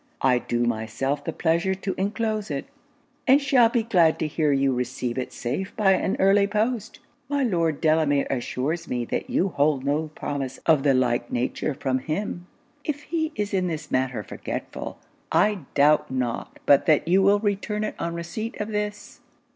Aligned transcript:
I 0.23 0.39
do 0.39 0.65
myself 0.65 1.23
the 1.23 1.31
pleasure 1.31 1.75
to 1.75 1.93
enclose 1.95 2.49
it, 2.49 2.65
and 3.27 3.39
shall 3.39 3.69
be 3.69 3.83
glad 3.83 4.17
to 4.17 4.27
hear 4.27 4.51
you 4.51 4.73
receive 4.73 5.15
it 5.19 5.31
safe 5.31 5.75
by 5.77 5.91
an 5.91 6.15
early 6.19 6.47
post. 6.47 6.97
My 7.29 7.43
Lord 7.43 7.79
Delamere 7.79 8.25
assures 8.27 8.87
me 8.87 9.05
that 9.05 9.29
you 9.29 9.49
hold 9.49 9.85
no 9.85 10.09
promise 10.15 10.57
of 10.65 10.81
the 10.81 10.95
like 10.95 11.31
nature 11.31 11.75
from 11.75 11.99
him. 11.99 12.47
If 12.83 13.03
he 13.03 13.31
is 13.35 13.53
in 13.53 13.67
this 13.67 13.91
matter 13.91 14.23
forgetful, 14.23 14.97
I 15.31 15.59
doubt 15.75 16.09
not 16.09 16.57
but 16.65 16.87
that 16.87 17.07
you 17.07 17.21
will 17.21 17.39
return 17.39 17.83
it 17.83 17.93
on 17.99 18.15
receipt 18.15 18.59
of 18.59 18.69
this. 18.69 19.19